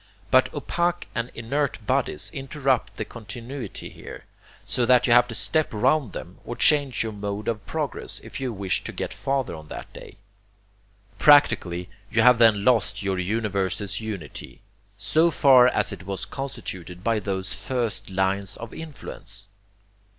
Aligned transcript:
But 0.31 0.51
opaque 0.51 1.07
and 1.13 1.29
inert 1.35 1.85
bodies 1.85 2.31
interrupt 2.33 2.95
the 2.97 3.05
continuity 3.05 3.87
here, 3.91 4.25
so 4.65 4.83
that 4.83 5.05
you 5.05 5.13
have 5.13 5.27
to 5.27 5.35
step 5.35 5.71
round 5.71 6.11
them, 6.13 6.39
or 6.43 6.55
change 6.55 7.03
your 7.03 7.11
mode 7.11 7.47
of 7.47 7.63
progress 7.67 8.19
if 8.23 8.39
you 8.39 8.51
wish 8.51 8.83
to 8.85 8.91
get 8.91 9.13
farther 9.13 9.53
on 9.53 9.67
that 9.67 9.93
day. 9.93 10.17
Practically, 11.19 11.87
you 12.09 12.23
have 12.23 12.39
then 12.39 12.65
lost 12.65 13.03
your 13.03 13.19
universe's 13.19 14.01
unity, 14.01 14.61
SO 14.97 15.29
FAR 15.29 15.67
AS 15.67 15.91
IT 15.91 16.07
WAS 16.07 16.25
CONSTITUTED 16.25 17.03
BY 17.03 17.19
THOSE 17.19 17.53
FIRST 17.53 18.09
LINES 18.09 18.57
OF 18.57 18.73
INFLUENCE. 18.73 19.49